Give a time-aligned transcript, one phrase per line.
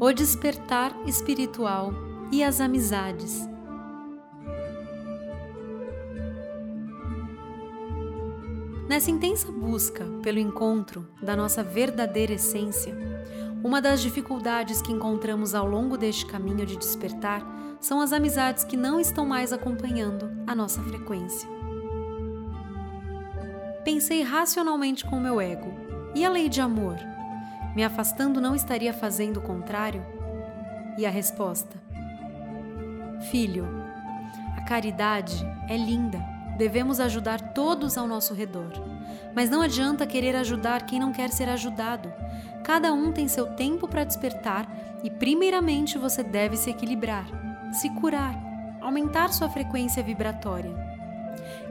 [0.00, 1.92] o despertar espiritual
[2.32, 3.46] e as amizades.
[8.88, 12.96] Nessa intensa busca pelo encontro da nossa verdadeira essência,
[13.62, 17.44] uma das dificuldades que encontramos ao longo deste caminho de despertar
[17.78, 21.46] são as amizades que não estão mais acompanhando a nossa frequência.
[23.84, 25.70] Pensei racionalmente com o meu ego.
[26.14, 26.96] E a lei de amor?
[27.74, 30.04] Me afastando não estaria fazendo o contrário?
[30.98, 31.76] E a resposta:
[33.30, 33.68] Filho,
[34.56, 36.18] a caridade é linda.
[36.58, 38.72] Devemos ajudar todos ao nosso redor.
[39.34, 42.12] Mas não adianta querer ajudar quem não quer ser ajudado.
[42.64, 44.68] Cada um tem seu tempo para despertar
[45.02, 47.26] e, primeiramente, você deve se equilibrar,
[47.72, 48.34] se curar,
[48.80, 50.89] aumentar sua frequência vibratória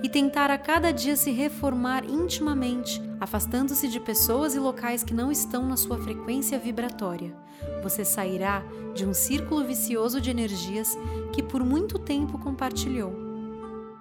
[0.03, 5.31] e tentar a cada dia se reformar intimamente, afastando-se de pessoas e locais que não
[5.31, 7.35] estão na sua frequência vibratória.
[7.83, 8.63] Você sairá
[8.93, 10.97] de um círculo vicioso de energias
[11.33, 13.29] que por muito tempo compartilhou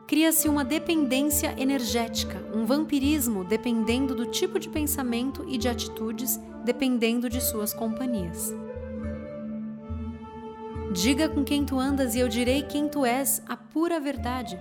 [0.08, 7.28] cria-se uma dependência energética, um vampirismo dependendo do tipo de pensamento e de atitudes, dependendo
[7.28, 8.54] de suas companhias.
[10.94, 14.58] Diga com quem tu andas e eu direi quem tu és, a pura verdade.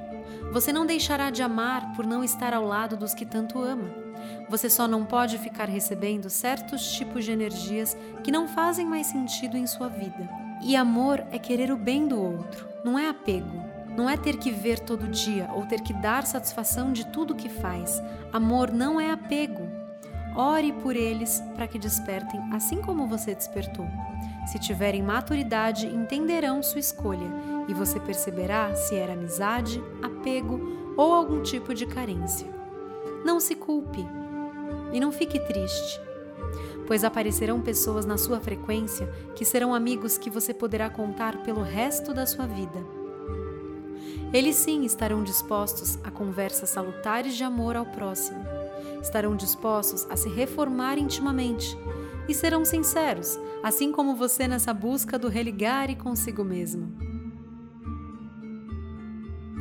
[0.51, 3.89] Você não deixará de amar por não estar ao lado dos que tanto ama.
[4.49, 9.57] Você só não pode ficar recebendo certos tipos de energias que não fazem mais sentido
[9.57, 10.27] em sua vida.
[10.61, 13.77] E amor é querer o bem do outro, não é apego.
[13.97, 17.49] Não é ter que ver todo dia ou ter que dar satisfação de tudo que
[17.49, 17.99] faz.
[18.31, 19.66] Amor não é apego.
[20.37, 23.87] Ore por eles para que despertem assim como você despertou.
[24.45, 27.27] Se tiverem maturidade, entenderão sua escolha
[27.67, 32.47] e você perceberá se era amizade, apego ou algum tipo de carência.
[33.25, 34.05] Não se culpe
[34.93, 35.99] e não fique triste,
[36.85, 42.13] pois aparecerão pessoas na sua frequência que serão amigos que você poderá contar pelo resto
[42.13, 42.85] da sua vida.
[44.31, 48.56] Eles sim estarão dispostos a conversas salutares de amor ao próximo.
[49.07, 51.77] Estarão dispostos a se reformar intimamente
[52.27, 56.93] e serão sinceros, assim como você nessa busca do religar e consigo mesmo.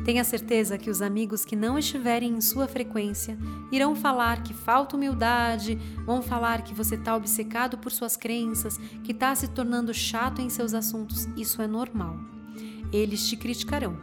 [0.03, 3.37] Tenha certeza que os amigos que não estiverem em sua frequência
[3.71, 9.13] irão falar que falta humildade, vão falar que você está obcecado por suas crenças, que
[9.13, 11.25] está se tornando chato em seus assuntos.
[11.37, 12.19] Isso é normal.
[12.91, 13.97] Eles te criticarão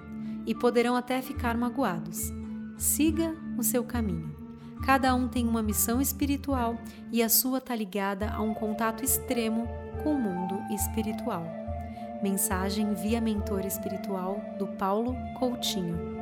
[0.47, 2.33] e poderão até ficar magoados.
[2.79, 4.44] Siga o seu caminho.
[4.85, 6.77] Cada um tem uma missão espiritual
[7.11, 9.67] e a sua está ligada a um contato extremo
[10.03, 11.47] com o mundo espiritual.
[12.23, 16.14] Mensagem via mentor espiritual do Paulo Coutinho.